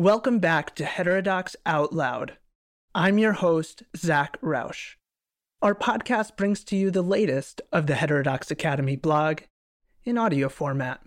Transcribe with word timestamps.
Welcome 0.00 0.38
back 0.38 0.74
to 0.76 0.86
Heterodox 0.86 1.56
Out 1.66 1.92
Loud. 1.92 2.38
I'm 2.94 3.18
your 3.18 3.34
host, 3.34 3.82
Zach 3.94 4.38
Rausch. 4.40 4.96
Our 5.60 5.74
podcast 5.74 6.38
brings 6.38 6.64
to 6.64 6.76
you 6.76 6.90
the 6.90 7.02
latest 7.02 7.60
of 7.70 7.86
the 7.86 7.96
Heterodox 7.96 8.50
Academy 8.50 8.96
blog 8.96 9.40
in 10.06 10.16
audio 10.16 10.48
format. 10.48 11.02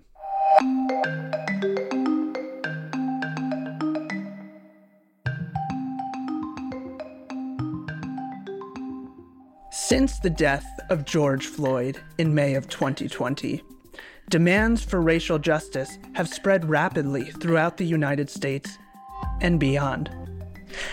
Since 9.72 10.20
the 10.20 10.30
death 10.30 10.68
of 10.92 11.04
George 11.04 11.48
Floyd 11.48 12.00
in 12.20 12.36
May 12.36 12.54
of 12.54 12.70
2020, 12.70 13.64
demands 14.30 14.84
for 14.84 15.02
racial 15.02 15.40
justice 15.40 15.98
have 16.14 16.30
spread 16.30 16.70
rapidly 16.70 17.32
throughout 17.32 17.78
the 17.78 17.86
United 17.86 18.30
States 18.30 18.78
and 19.44 19.60
beyond. 19.60 20.10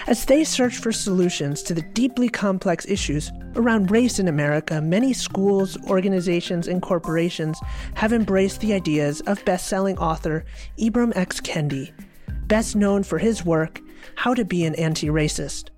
As 0.06 0.24
they 0.26 0.44
search 0.44 0.76
for 0.76 0.92
solutions 0.92 1.62
to 1.62 1.74
the 1.74 1.82
deeply 1.82 2.28
complex 2.28 2.84
issues 2.86 3.32
around 3.56 3.90
race 3.90 4.18
in 4.18 4.28
America, 4.28 4.80
many 4.80 5.12
schools, 5.12 5.78
organizations, 5.86 6.68
and 6.68 6.82
corporations 6.82 7.58
have 7.94 8.12
embraced 8.12 8.60
the 8.60 8.74
ideas 8.74 9.20
of 9.22 9.44
best 9.44 9.68
selling 9.68 9.98
author 9.98 10.44
Ibram 10.78 11.16
X. 11.16 11.40
Kendi, 11.40 11.92
best 12.46 12.76
known 12.76 13.02
for 13.02 13.18
his 13.18 13.44
work, 13.44 13.80
How 14.16 14.34
to 14.34 14.44
Be 14.44 14.64
an 14.64 14.74
Anti 14.74 15.08
Racist. 15.08 15.70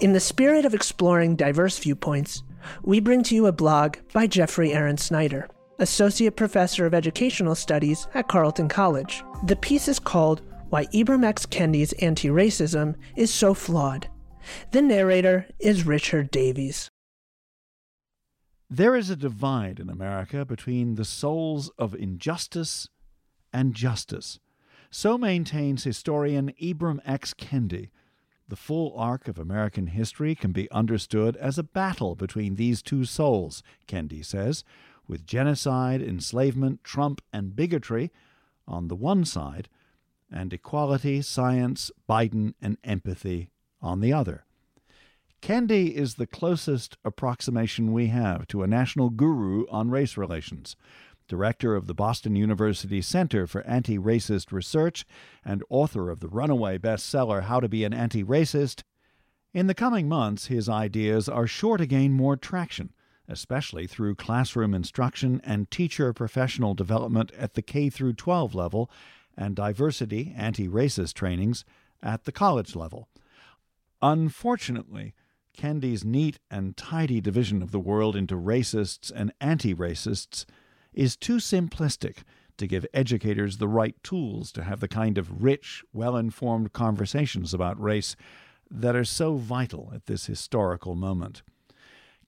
In 0.00 0.12
the 0.12 0.20
spirit 0.20 0.64
of 0.64 0.74
exploring 0.74 1.36
diverse 1.36 1.78
viewpoints, 1.78 2.42
we 2.82 3.00
bring 3.00 3.22
to 3.24 3.34
you 3.34 3.46
a 3.46 3.52
blog 3.52 3.96
by 4.12 4.26
Jeffrey 4.26 4.72
Aaron 4.72 4.96
Snyder, 4.96 5.48
Associate 5.78 6.34
Professor 6.34 6.86
of 6.86 6.94
Educational 6.94 7.54
Studies 7.54 8.06
at 8.14 8.28
Carleton 8.28 8.68
College. 8.68 9.22
The 9.44 9.56
piece 9.56 9.88
is 9.88 9.98
called 9.98 10.42
Why 10.70 10.84
Ibram 10.86 11.24
X. 11.24 11.46
Kendi's 11.46 11.94
Anti 11.94 12.28
Racism 12.28 12.96
is 13.16 13.32
So 13.32 13.54
Flawed. 13.54 14.08
The 14.72 14.82
narrator 14.82 15.46
is 15.58 15.86
Richard 15.86 16.30
Davies. 16.30 16.90
There 18.68 18.94
is 18.94 19.08
a 19.08 19.16
divide 19.16 19.80
in 19.80 19.88
America 19.88 20.44
between 20.44 20.96
the 20.96 21.06
souls 21.06 21.70
of 21.78 21.94
injustice 21.94 22.86
and 23.50 23.72
justice. 23.72 24.40
So 24.90 25.16
maintains 25.16 25.84
historian 25.84 26.52
Ibram 26.60 27.00
X. 27.06 27.32
Kendi, 27.32 27.88
the 28.46 28.56
full 28.56 28.92
arc 28.94 29.26
of 29.26 29.38
American 29.38 29.86
history 29.86 30.34
can 30.34 30.52
be 30.52 30.70
understood 30.70 31.34
as 31.36 31.56
a 31.56 31.62
battle 31.62 32.14
between 32.14 32.56
these 32.56 32.82
two 32.82 33.06
souls, 33.06 33.62
Kendi 33.86 34.22
says, 34.22 34.64
with 35.06 35.24
genocide, 35.24 36.02
enslavement, 36.02 36.84
Trump, 36.84 37.22
and 37.32 37.56
bigotry 37.56 38.10
on 38.66 38.88
the 38.88 38.96
one 38.96 39.24
side, 39.24 39.70
and 40.30 40.52
equality, 40.52 41.22
science, 41.22 41.90
Biden, 42.08 42.54
and 42.60 42.76
empathy 42.84 43.50
on 43.80 44.00
the 44.00 44.12
other. 44.12 44.44
Kendi 45.40 45.92
is 45.92 46.14
the 46.14 46.26
closest 46.26 46.96
approximation 47.04 47.92
we 47.92 48.08
have 48.08 48.46
to 48.48 48.62
a 48.62 48.66
national 48.66 49.10
guru 49.10 49.66
on 49.70 49.90
race 49.90 50.16
relations 50.16 50.74
director 51.28 51.76
of 51.76 51.86
the 51.86 51.94
Boston 51.94 52.34
University 52.34 53.02
Center 53.02 53.46
for 53.46 53.62
Anti 53.62 53.98
Racist 53.98 54.50
Research 54.50 55.04
and 55.44 55.62
author 55.68 56.10
of 56.10 56.20
the 56.20 56.28
runaway 56.28 56.78
bestseller 56.78 57.44
How 57.44 57.60
to 57.60 57.68
Be 57.68 57.84
an 57.84 57.92
Anti 57.92 58.24
Racist. 58.24 58.82
In 59.52 59.66
the 59.66 59.74
coming 59.74 60.08
months, 60.08 60.46
his 60.46 60.68
ideas 60.68 61.28
are 61.28 61.46
sure 61.46 61.76
to 61.76 61.86
gain 61.86 62.12
more 62.12 62.36
traction, 62.36 62.92
especially 63.28 63.86
through 63.86 64.14
classroom 64.14 64.74
instruction 64.74 65.40
and 65.44 65.70
teacher 65.70 66.12
professional 66.12 66.74
development 66.74 67.30
at 67.38 67.54
the 67.54 67.62
K 67.62 67.90
12 67.90 68.54
level 68.54 68.90
and 69.38 69.54
diversity 69.54 70.34
anti 70.36 70.68
racist 70.68 71.14
trainings 71.14 71.64
at 72.02 72.24
the 72.24 72.32
college 72.32 72.76
level. 72.76 73.08
Unfortunately, 74.02 75.14
Kendi's 75.56 76.04
neat 76.04 76.38
and 76.50 76.76
tidy 76.76 77.20
division 77.20 77.62
of 77.62 77.70
the 77.70 77.80
world 77.80 78.14
into 78.14 78.36
racists 78.36 79.10
and 79.14 79.32
anti 79.40 79.74
racists 79.74 80.44
is 80.92 81.16
too 81.16 81.36
simplistic 81.36 82.18
to 82.58 82.66
give 82.66 82.84
educators 82.92 83.58
the 83.58 83.68
right 83.68 83.94
tools 84.02 84.50
to 84.52 84.64
have 84.64 84.80
the 84.80 84.88
kind 84.88 85.16
of 85.16 85.42
rich, 85.42 85.84
well 85.92 86.16
informed 86.16 86.72
conversations 86.72 87.54
about 87.54 87.80
race 87.80 88.16
that 88.70 88.96
are 88.96 89.04
so 89.04 89.36
vital 89.36 89.90
at 89.94 90.06
this 90.06 90.26
historical 90.26 90.94
moment. 90.94 91.42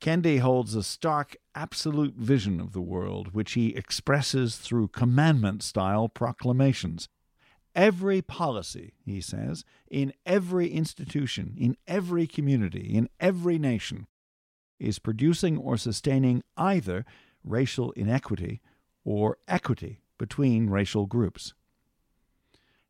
Kendi 0.01 0.39
holds 0.39 0.75
a 0.75 0.83
stark, 0.83 1.37
absolute 1.55 2.15
vision 2.15 2.59
of 2.59 2.73
the 2.73 2.81
world, 2.81 3.35
which 3.35 3.53
he 3.53 3.77
expresses 3.77 4.57
through 4.57 4.89
commandment 4.89 5.63
style 5.63 6.09
proclamations. 6.09 7.09
Every 7.75 8.23
policy, 8.23 8.95
he 9.05 9.21
says, 9.21 9.65
in 9.91 10.15
every 10.25 10.71
institution, 10.71 11.55
in 11.59 11.77
every 11.87 12.27
community, 12.27 12.95
in 12.95 13.09
every 13.21 13.59
nation, 13.59 14.07
is 14.79 14.99
producing 14.99 15.59
or 15.59 15.77
sustaining 15.77 16.43
either 16.57 17.05
racial 17.45 17.93
inequity 17.93 18.63
or 19.05 19.37
equity 19.47 20.01
between 20.19 20.71
racial 20.71 21.07
groups. 21.07 21.53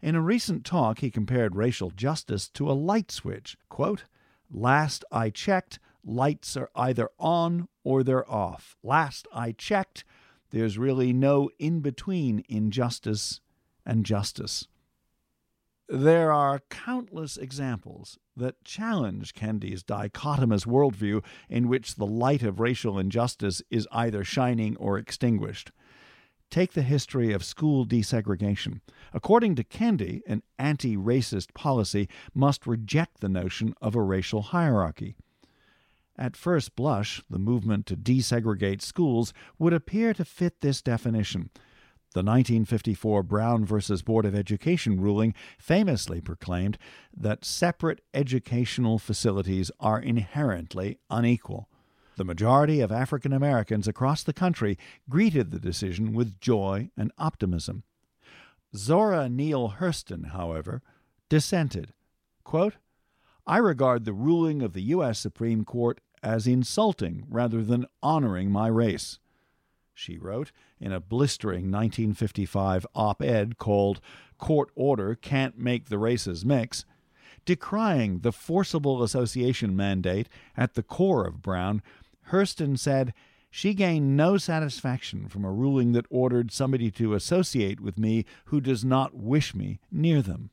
In 0.01 0.15
a 0.15 0.23
recent 0.23 0.65
talk, 0.65 1.01
he 1.01 1.11
compared 1.11 1.57
racial 1.57 1.91
justice 1.91 2.49
to 2.51 2.71
a 2.71 2.73
light 2.73 3.11
switch. 3.11 3.57
Quote, 3.69 4.05
Last 4.51 5.05
I 5.13 5.31
checked, 5.31 5.79
lights 6.05 6.57
are 6.57 6.71
either 6.75 7.09
on 7.19 7.69
or 7.85 8.03
they're 8.03 8.31
off. 8.31 8.77
Last 8.83 9.27
I 9.33 9.53
checked, 9.53 10.05
there's 10.51 10.79
really 10.79 11.13
no 11.13 11.51
in 11.59 11.81
between 11.81 12.45
injustice 12.49 13.41
and 13.87 14.05
justice. 14.05 14.67
There 15.89 16.31
are 16.31 16.63
countless 16.71 17.37
examples 17.37 18.17
that 18.37 18.63
challenge 18.65 19.35
Kendi's 19.35 19.83
dichotomous 19.83 20.65
worldview 20.65 21.25
in 21.49 21.69
which 21.69 21.97
the 21.97 22.07
light 22.07 22.45
of 22.45 22.61
racial 22.61 22.99
injustice 22.99 23.61
is 23.71 23.89
either 23.91 24.23
shining 24.23 24.77
or 24.77 24.99
extinguished. 24.99 25.73
Take 26.49 26.73
the 26.73 26.83
history 26.83 27.33
of 27.33 27.45
school 27.45 27.87
desegregation. 27.87 28.81
According 29.13 29.57
to 29.57 29.65
Kendi, 29.65 30.21
an 30.27 30.43
anti 30.59 30.97
racist 30.97 31.55
policy 31.55 32.09
must 32.35 32.67
reject 32.67 33.21
the 33.21 33.29
notion 33.29 33.75
of 33.81 33.95
a 33.95 34.03
racial 34.03 34.43
hierarchy. 34.43 35.17
At 36.21 36.37
first 36.37 36.77
blush, 36.77 37.23
the 37.31 37.39
movement 37.39 37.87
to 37.87 37.97
desegregate 37.97 38.83
schools 38.83 39.33
would 39.59 39.73
appear 39.73 40.13
to 40.13 40.25
fit 40.27 40.61
this 40.61 40.83
definition. 40.83 41.49
The 42.13 42.21
1954 42.21 43.23
Brown 43.23 43.65
v. 43.65 43.79
Board 44.05 44.27
of 44.27 44.35
Education 44.35 45.01
ruling 45.01 45.33
famously 45.59 46.21
proclaimed 46.21 46.77
that 47.17 47.47
separate 47.47 48.03
educational 48.13 48.99
facilities 48.99 49.71
are 49.81 49.99
inherently 49.99 50.99
unequal. 51.09 51.71
The 52.17 52.25
majority 52.25 52.83
of 52.83 52.93
African 52.93 53.33
Americans 53.33 53.89
across 53.89 54.23
the 54.23 54.35
country 54.35 54.77
greeted 55.09 55.51
the 55.51 55.59
decision 55.59 56.13
with 56.13 56.39
joy 56.39 56.91
and 56.99 57.13
optimism. 57.17 57.85
Zora 58.77 59.31
Neale 59.31 59.77
Hurston, 59.79 60.33
however, 60.33 60.83
dissented. 61.31 61.95
Quote, 62.45 62.75
I 63.47 63.57
regard 63.57 64.05
the 64.05 64.13
ruling 64.13 64.61
of 64.61 64.75
the 64.75 64.83
U.S. 64.83 65.19
Supreme 65.19 65.65
Court 65.65 66.01
as 66.23 66.47
insulting 66.47 67.25
rather 67.29 67.63
than 67.63 67.87
honoring 68.03 68.51
my 68.51 68.67
race 68.67 69.19
she 70.01 70.17
wrote 70.17 70.51
in 70.81 70.93
a 70.93 71.01
blistering 71.01 71.71
1955 71.71 72.87
op 72.95 73.23
ed 73.23 73.59
called 73.59 74.01
Court 74.39 74.71
Order 74.75 75.15
Can't 75.15 75.59
Make 75.59 75.91
the 75.91 75.99
Races 75.99 76.45
Mix, 76.45 76.87
decrying 77.45 78.21
the 78.21 78.33
forcible 78.33 79.03
association 79.03 79.77
mandate 79.77 80.29
at 80.57 80.75
the 80.75 80.83
core 80.83 81.27
of 81.27 81.43
Brown. 81.43 81.83
Hurston 82.31 82.79
said, 82.79 83.13
she 83.51 83.75
gained 83.75 84.17
no 84.17 84.39
satisfaction 84.39 85.29
from 85.29 85.45
a 85.45 85.53
ruling 85.53 85.93
that 85.93 86.07
ordered 86.09 86.53
somebody 86.53 86.91
to 86.93 87.15
associate 87.15 87.81
with 87.81 87.99
me 87.99 88.25
who 88.47 88.61
does 88.61 88.85
not 88.85 89.15
wish 89.15 89.55
me 89.55 89.81
near 89.91 90.23
them. 90.23 90.51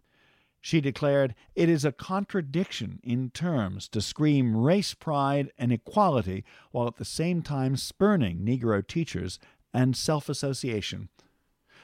She 0.67 0.81
declared, 0.81 1.33
It 1.55 1.69
is 1.69 1.85
a 1.85 1.93
contradiction 1.93 2.99
in 3.01 3.29
terms 3.29 3.87
to 3.87 4.01
scream 4.01 4.57
race 4.57 4.93
pride 4.93 5.49
and 5.57 5.71
equality 5.71 6.43
while 6.71 6.87
at 6.87 6.97
the 6.97 7.05
same 7.05 7.41
time 7.41 7.77
spurning 7.77 8.39
Negro 8.39 8.85
teachers 8.85 9.39
and 9.73 9.95
self 9.95 10.27
association. 10.27 11.07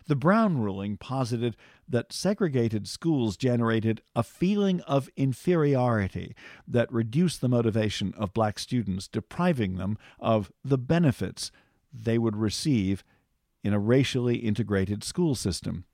The 0.07 0.17
Brown 0.17 0.57
ruling 0.57 0.97
posited 0.97 1.55
that 1.87 2.11
segregated 2.11 2.89
schools 2.89 3.37
generated 3.37 4.01
a 4.17 4.21
feeling 4.21 4.81
of 4.81 5.09
inferiority 5.15 6.35
that 6.67 6.91
reduced 6.91 7.39
the 7.39 7.47
motivation 7.47 8.13
of 8.17 8.33
black 8.33 8.59
students, 8.59 9.07
depriving 9.07 9.77
them 9.77 9.97
of 10.19 10.51
the 10.61 10.77
benefits 10.77 11.53
they 11.93 12.17
would 12.17 12.35
receive 12.35 13.05
in 13.63 13.71
a 13.71 13.79
racially 13.79 14.39
integrated 14.39 15.05
school 15.05 15.35
system. 15.35 15.85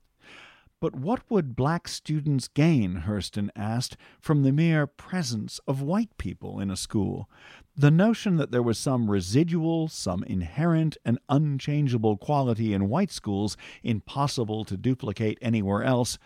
But 0.80 0.96
what 0.96 1.30
would 1.30 1.56
black 1.56 1.88
students 1.88 2.48
gain, 2.48 3.02
Hurston 3.06 3.50
asked, 3.54 3.98
from 4.18 4.42
the 4.42 4.52
mere 4.52 4.86
presence 4.86 5.60
of 5.68 5.82
white 5.82 6.16
people 6.16 6.58
in 6.58 6.70
a 6.70 6.76
school? 6.76 7.28
The 7.76 7.90
notion 7.90 8.36
that 8.36 8.50
there 8.50 8.62
was 8.62 8.78
some 8.78 9.10
residual, 9.10 9.88
some 9.88 10.24
inherent 10.24 10.96
and 11.04 11.18
unchangeable 11.28 12.16
quality 12.16 12.72
in 12.72 12.88
white 12.88 13.10
schools 13.10 13.58
impossible 13.82 14.64
to 14.64 14.78
duplicate 14.78 15.36
anywhere 15.42 15.82
else 15.82 16.16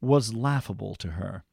was 0.00 0.32
laughable 0.32 0.94
to 0.94 1.12
her. 1.12 1.44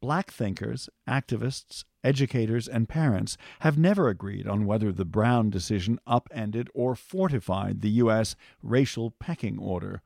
Black 0.00 0.30
thinkers, 0.30 0.88
activists, 1.06 1.84
educators, 2.02 2.66
and 2.66 2.88
parents 2.88 3.36
have 3.60 3.76
never 3.78 4.08
agreed 4.08 4.46
on 4.46 4.64
whether 4.64 4.90
the 4.90 5.04
Brown 5.04 5.50
decision 5.50 5.98
upended 6.06 6.70
or 6.74 6.94
fortified 6.94 7.82
the 7.82 7.90
U.S. 7.90 8.36
racial 8.62 9.10
pecking 9.10 9.58
order. 9.58 10.02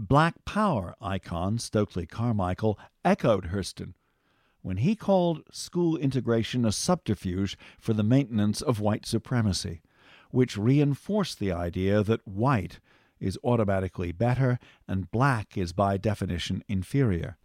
Black 0.00 0.46
Power 0.46 0.94
icon 1.02 1.58
Stokely 1.58 2.06
Carmichael 2.06 2.78
echoed 3.04 3.48
Hurston 3.48 3.92
when 4.62 4.78
he 4.78 4.96
called 4.96 5.42
school 5.52 5.98
integration 5.98 6.64
a 6.64 6.72
subterfuge 6.72 7.58
for 7.78 7.92
the 7.92 8.02
maintenance 8.02 8.62
of 8.62 8.80
white 8.80 9.04
supremacy, 9.04 9.82
which 10.30 10.56
reinforced 10.56 11.38
the 11.38 11.52
idea 11.52 12.02
that 12.02 12.26
white 12.26 12.80
is 13.20 13.38
automatically 13.44 14.10
better 14.10 14.58
and 14.88 15.10
black 15.10 15.58
is 15.58 15.74
by 15.74 15.98
definition 15.98 16.64
inferior. 16.66 17.36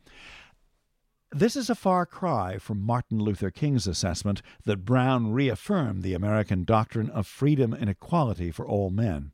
This 1.34 1.58
is 1.58 1.70
a 1.70 1.76
far 1.76 2.06
cry 2.06 2.58
from 2.58 2.80
Martin 2.80 3.20
Luther 3.20 3.52
King's 3.52 3.86
assessment 3.86 4.42
that 4.64 4.86
Brown 4.86 5.34
reaffirmed 5.34 6.04
the 6.04 6.14
American 6.14 6.64
doctrine 6.64 7.10
of 7.10 7.28
freedom 7.28 7.74
and 7.74 7.90
equality 7.90 8.50
for 8.50 8.66
all 8.66 8.92
men. 8.92 9.34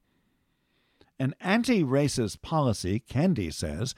An 1.22 1.36
anti 1.40 1.84
racist 1.84 2.42
policy, 2.42 3.04
Kendi 3.08 3.54
says, 3.54 3.94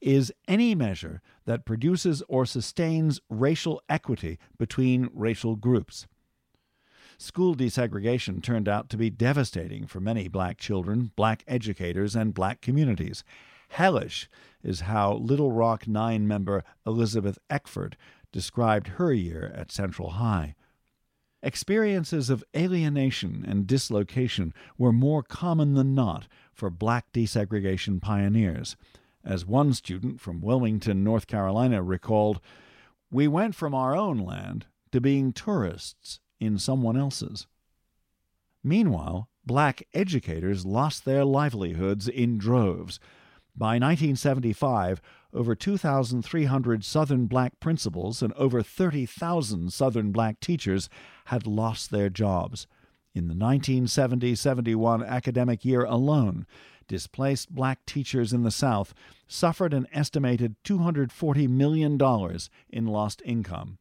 is 0.00 0.32
any 0.46 0.76
measure 0.76 1.20
that 1.44 1.64
produces 1.64 2.22
or 2.28 2.46
sustains 2.46 3.20
racial 3.28 3.82
equity 3.88 4.38
between 4.58 5.10
racial 5.12 5.56
groups. 5.56 6.06
School 7.18 7.56
desegregation 7.56 8.40
turned 8.40 8.68
out 8.68 8.88
to 8.90 8.96
be 8.96 9.10
devastating 9.10 9.88
for 9.88 9.98
many 9.98 10.28
black 10.28 10.56
children, 10.56 11.10
black 11.16 11.42
educators, 11.48 12.14
and 12.14 12.32
black 12.32 12.60
communities. 12.60 13.24
Hellish 13.70 14.30
is 14.62 14.82
how 14.82 15.14
Little 15.14 15.50
Rock 15.50 15.88
Nine 15.88 16.28
member 16.28 16.62
Elizabeth 16.86 17.40
Eckford 17.50 17.96
described 18.30 18.86
her 18.86 19.12
year 19.12 19.52
at 19.52 19.72
Central 19.72 20.10
High. 20.10 20.54
Experiences 21.42 22.30
of 22.30 22.42
alienation 22.56 23.44
and 23.46 23.66
dislocation 23.66 24.52
were 24.76 24.92
more 24.92 25.22
common 25.22 25.74
than 25.74 25.94
not 25.94 26.26
for 26.52 26.68
black 26.68 27.12
desegregation 27.12 28.00
pioneers. 28.00 28.76
As 29.24 29.46
one 29.46 29.72
student 29.72 30.20
from 30.20 30.40
Wilmington, 30.40 31.04
North 31.04 31.28
Carolina 31.28 31.82
recalled, 31.82 32.40
we 33.10 33.28
went 33.28 33.54
from 33.54 33.74
our 33.74 33.94
own 33.94 34.18
land 34.18 34.66
to 34.90 35.00
being 35.00 35.32
tourists 35.32 36.18
in 36.40 36.58
someone 36.58 36.96
else's. 36.96 37.46
Meanwhile, 38.64 39.28
black 39.44 39.86
educators 39.94 40.66
lost 40.66 41.04
their 41.04 41.24
livelihoods 41.24 42.08
in 42.08 42.38
droves. 42.38 42.98
By 43.58 43.74
1975, 43.74 45.02
over 45.34 45.56
2,300 45.56 46.84
Southern 46.84 47.26
black 47.26 47.58
principals 47.58 48.22
and 48.22 48.32
over 48.34 48.62
30,000 48.62 49.72
Southern 49.72 50.12
black 50.12 50.38
teachers 50.38 50.88
had 51.24 51.44
lost 51.44 51.90
their 51.90 52.08
jobs. 52.08 52.68
In 53.16 53.24
the 53.26 53.34
1970 53.34 54.36
71 54.36 55.02
academic 55.02 55.64
year 55.64 55.82
alone, 55.82 56.46
displaced 56.86 57.52
black 57.52 57.84
teachers 57.84 58.32
in 58.32 58.44
the 58.44 58.52
South 58.52 58.94
suffered 59.26 59.74
an 59.74 59.88
estimated 59.92 60.54
$240 60.62 61.48
million 61.48 61.98
in 62.70 62.86
lost 62.86 63.22
income. 63.24 63.78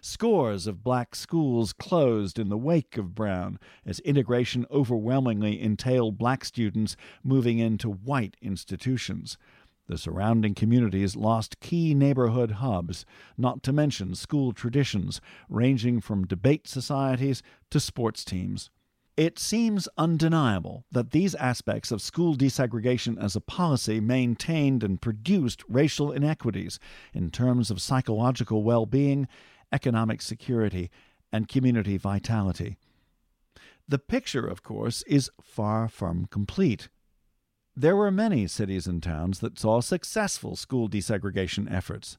Scores 0.00 0.66
of 0.66 0.84
black 0.84 1.16
schools 1.16 1.72
closed 1.72 2.38
in 2.38 2.48
the 2.48 2.56
wake 2.56 2.96
of 2.96 3.14
Brown 3.14 3.58
as 3.84 3.98
integration 4.00 4.64
overwhelmingly 4.70 5.60
entailed 5.60 6.18
black 6.18 6.44
students 6.44 6.96
moving 7.24 7.58
into 7.58 7.90
white 7.90 8.36
institutions. 8.40 9.36
The 9.88 9.98
surrounding 9.98 10.54
communities 10.54 11.16
lost 11.16 11.60
key 11.60 11.94
neighborhood 11.94 12.52
hubs, 12.52 13.04
not 13.36 13.62
to 13.64 13.72
mention 13.72 14.14
school 14.14 14.52
traditions 14.52 15.20
ranging 15.48 16.00
from 16.00 16.26
debate 16.26 16.68
societies 16.68 17.42
to 17.70 17.80
sports 17.80 18.24
teams. 18.24 18.70
It 19.16 19.36
seems 19.36 19.88
undeniable 19.98 20.84
that 20.92 21.10
these 21.10 21.34
aspects 21.34 21.90
of 21.90 22.00
school 22.00 22.36
desegregation 22.36 23.20
as 23.20 23.34
a 23.34 23.40
policy 23.40 23.98
maintained 23.98 24.84
and 24.84 25.00
produced 25.00 25.64
racial 25.68 26.12
inequities 26.12 26.78
in 27.12 27.30
terms 27.32 27.68
of 27.68 27.80
psychological 27.80 28.62
well 28.62 28.86
being 28.86 29.26
economic 29.72 30.22
security, 30.22 30.90
and 31.32 31.48
community 31.48 31.96
vitality. 31.96 32.76
The 33.86 33.98
picture, 33.98 34.46
of 34.46 34.62
course, 34.62 35.02
is 35.06 35.30
far 35.40 35.88
from 35.88 36.26
complete. 36.26 36.88
There 37.74 37.96
were 37.96 38.10
many 38.10 38.46
cities 38.46 38.86
and 38.86 39.02
towns 39.02 39.40
that 39.40 39.58
saw 39.58 39.80
successful 39.80 40.56
school 40.56 40.88
desegregation 40.88 41.72
efforts, 41.72 42.18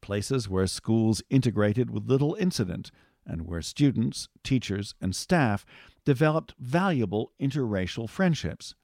places 0.00 0.48
where 0.48 0.66
schools 0.66 1.22
integrated 1.30 1.90
with 1.90 2.08
little 2.08 2.36
incident, 2.38 2.90
and 3.26 3.46
where 3.46 3.62
students, 3.62 4.28
teachers, 4.44 4.94
and 5.00 5.14
staff 5.14 5.64
developed 6.04 6.54
valuable 6.58 7.32
interracial 7.40 8.08
friendships. 8.08 8.74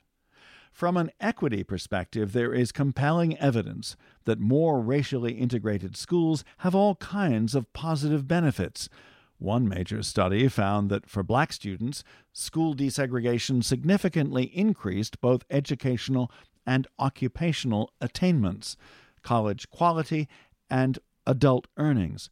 From 0.76 0.98
an 0.98 1.10
equity 1.20 1.64
perspective, 1.64 2.34
there 2.34 2.52
is 2.52 2.70
compelling 2.70 3.38
evidence 3.38 3.96
that 4.26 4.38
more 4.38 4.78
racially 4.78 5.32
integrated 5.32 5.96
schools 5.96 6.44
have 6.58 6.74
all 6.74 6.96
kinds 6.96 7.54
of 7.54 7.72
positive 7.72 8.28
benefits. 8.28 8.90
One 9.38 9.66
major 9.66 10.02
study 10.02 10.46
found 10.48 10.90
that 10.90 11.08
for 11.08 11.22
black 11.22 11.54
students, 11.54 12.04
school 12.34 12.74
desegregation 12.74 13.64
significantly 13.64 14.54
increased 14.54 15.18
both 15.22 15.46
educational 15.48 16.30
and 16.66 16.86
occupational 16.98 17.90
attainments, 18.02 18.76
college 19.22 19.70
quality, 19.70 20.28
and 20.68 20.98
adult 21.26 21.68
earnings, 21.78 22.28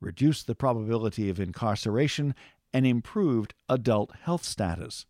reduced 0.00 0.48
the 0.48 0.56
probability 0.56 1.30
of 1.30 1.38
incarceration, 1.38 2.34
and 2.72 2.84
improved 2.84 3.54
adult 3.68 4.10
health 4.22 4.42
status. 4.42 5.06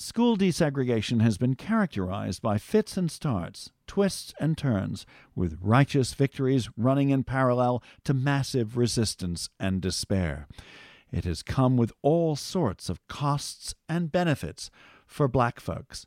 School 0.00 0.34
desegregation 0.34 1.20
has 1.20 1.36
been 1.36 1.56
characterized 1.56 2.40
by 2.40 2.56
fits 2.56 2.96
and 2.96 3.10
starts, 3.10 3.70
twists 3.86 4.32
and 4.40 4.56
turns, 4.56 5.04
with 5.34 5.58
righteous 5.60 6.14
victories 6.14 6.70
running 6.74 7.10
in 7.10 7.22
parallel 7.22 7.82
to 8.04 8.14
massive 8.14 8.78
resistance 8.78 9.50
and 9.60 9.82
despair. 9.82 10.48
It 11.12 11.26
has 11.26 11.42
come 11.42 11.76
with 11.76 11.92
all 12.00 12.34
sorts 12.34 12.88
of 12.88 13.06
costs 13.08 13.74
and 13.90 14.10
benefits 14.10 14.70
for 15.06 15.28
black 15.28 15.60
folks. 15.60 16.06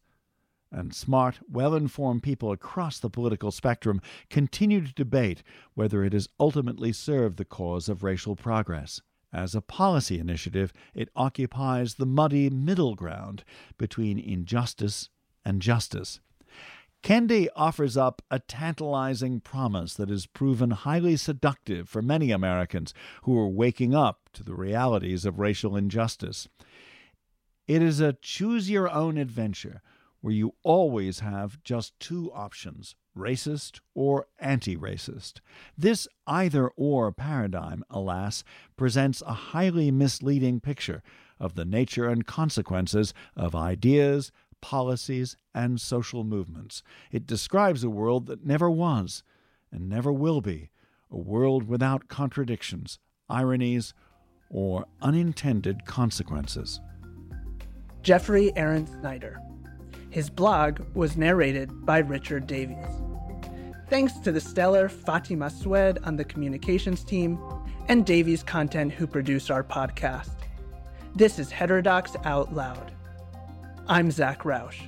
And 0.72 0.96
smart, 0.96 1.42
well 1.48 1.76
informed 1.76 2.24
people 2.24 2.52
across 2.52 2.98
the 2.98 3.12
political 3.12 3.52
spectrum 3.52 4.02
continue 4.28 4.82
to 4.82 4.94
debate 4.94 5.44
whether 5.76 6.04
it 6.04 6.14
has 6.14 6.28
ultimately 6.40 6.94
served 6.94 7.38
the 7.38 7.46
cause 7.46 7.88
of 7.88 8.02
racial 8.02 8.36
progress. 8.36 9.04
As 9.34 9.56
a 9.56 9.62
policy 9.62 10.20
initiative, 10.20 10.72
it 10.94 11.10
occupies 11.16 11.96
the 11.96 12.06
muddy 12.06 12.52
middle 12.52 12.94
ground 12.94 13.44
between 13.80 14.20
injustice 14.20 15.10
and 15.44 15.60
justice. 15.60 16.20
Kendi 17.02 17.48
offers 17.56 17.98
up 17.98 18.22
a 18.30 18.40
tantalizing 18.40 19.42
promise 19.42 19.96
that 19.96 20.10
has 20.10 20.28
proven 20.28 20.72
highly 20.72 21.18
seductive 21.18 21.90
for 21.90 22.02
many 22.02 22.32
Americans 22.32 22.94
who 23.24 23.38
are 23.38 23.50
waking 23.50 23.94
up 23.94 24.30
to 24.34 24.44
the 24.44 24.56
realities 24.56 25.26
of 25.26 25.40
racial 25.40 25.76
injustice. 25.76 26.48
It 27.68 27.82
is 27.82 28.00
a 28.00 28.14
choose 28.14 28.70
your 28.70 28.90
own 28.90 29.18
adventure 29.18 29.82
where 30.22 30.34
you 30.34 30.54
always 30.64 31.20
have 31.20 31.62
just 31.64 32.00
two 32.00 32.32
options 32.34 32.96
racist 33.18 33.80
or 33.94 34.28
anti 34.40 34.76
racist. 34.76 35.40
This 35.78 36.08
either 36.28 36.70
or 36.70 37.12
paradigm, 37.12 37.84
alas, 37.90 38.44
presents 38.76 39.22
a 39.26 39.34
highly 39.34 39.92
misleading 39.92 40.60
picture 40.60 41.02
of 41.40 41.56
the 41.56 41.66
nature 41.66 42.08
and 42.08 42.26
consequences 42.26 43.14
of 43.36 43.56
ideas, 43.56 44.32
policies, 44.62 45.36
and 45.54 45.80
social 45.80 46.24
movements. 46.24 46.84
It 47.12 47.28
describes 47.28 47.84
a 47.84 47.90
world 47.90 48.28
that 48.28 48.46
never 48.46 48.70
was 48.70 49.24
and 49.72 49.90
never 49.90 50.14
will 50.14 50.42
be, 50.42 50.70
a 51.12 51.18
world 51.18 51.68
without 51.68 52.08
contradictions, 52.08 53.00
ironies, 53.30 53.94
or 54.50 54.86
unintended 55.02 55.86
consequences. 55.86 56.80
Jeffrey 58.04 58.52
Aaron 58.56 58.86
Snyder. 58.86 59.40
His 60.14 60.30
blog 60.30 60.80
was 60.94 61.18
narrated 61.18 61.88
by 61.88 61.98
Richard 61.98 62.46
Davies. 62.46 62.86
Thanks 63.90 64.14
to 64.20 64.32
the 64.32 64.40
stellar 64.40 64.88
Fatima 64.88 65.50
Swed 65.50 65.98
on 66.04 66.18
the 66.18 66.24
communications 66.24 67.04
team 67.04 67.40
and 67.88 68.06
Davies 68.06 68.44
Content 68.44 68.94
who 68.94 69.08
produce 69.08 69.50
our 69.50 69.64
podcast. 69.64 70.36
This 71.16 71.40
is 71.40 71.50
Heterodox 71.50 72.16
Out 72.26 72.54
Loud. 72.54 72.92
I'm 73.88 74.12
Zach 74.12 74.46
Rausch. 74.46 74.82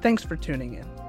Thanks 0.00 0.24
for 0.24 0.34
tuning 0.34 0.74
in. 0.74 1.01